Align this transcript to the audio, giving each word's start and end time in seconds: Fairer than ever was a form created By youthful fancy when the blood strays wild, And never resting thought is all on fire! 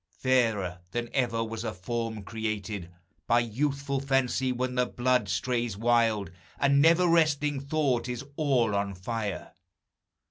Fairer 0.19 0.79
than 0.93 1.11
ever 1.13 1.43
was 1.43 1.63
a 1.63 1.75
form 1.75 2.23
created 2.23 2.91
By 3.27 3.41
youthful 3.41 3.99
fancy 3.99 4.51
when 4.51 4.73
the 4.73 4.87
blood 4.87 5.29
strays 5.29 5.77
wild, 5.77 6.31
And 6.57 6.81
never 6.81 7.05
resting 7.07 7.59
thought 7.59 8.09
is 8.09 8.25
all 8.35 8.73
on 8.73 8.95
fire! 8.95 9.53